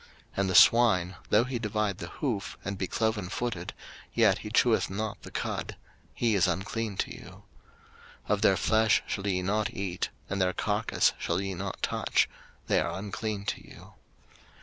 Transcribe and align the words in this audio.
03:011:007 0.31 0.37
And 0.37 0.49
the 0.49 0.55
swine, 0.55 1.15
though 1.29 1.43
he 1.43 1.59
divide 1.59 1.99
the 1.99 2.07
hoof, 2.07 2.57
and 2.65 2.75
be 2.75 2.87
clovenfooted, 2.87 3.69
yet 4.15 4.39
he 4.39 4.49
cheweth 4.49 4.89
not 4.89 5.21
the 5.21 5.29
cud; 5.29 5.75
he 6.15 6.33
is 6.33 6.47
unclean 6.47 6.97
to 6.97 7.13
you. 7.13 7.43
03:011:008 8.23 8.29
Of 8.29 8.41
their 8.41 8.57
flesh 8.57 9.03
shall 9.05 9.27
ye 9.27 9.43
not 9.43 9.71
eat, 9.71 10.09
and 10.27 10.41
their 10.41 10.53
carcase 10.53 11.13
shall 11.19 11.39
ye 11.39 11.53
not 11.53 11.83
touch; 11.83 12.27
they 12.65 12.79
are 12.81 12.97
unclean 12.97 13.45
to 13.45 13.61
you. 13.63 13.93